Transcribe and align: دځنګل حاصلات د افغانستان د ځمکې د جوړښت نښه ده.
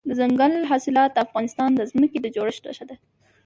دځنګل 0.09 0.53
حاصلات 0.69 1.11
د 1.13 1.17
افغانستان 1.25 1.69
د 1.75 1.81
ځمکې 1.91 2.17
د 2.21 2.27
جوړښت 2.35 2.61
نښه 2.67 2.85
ده. 2.89 2.95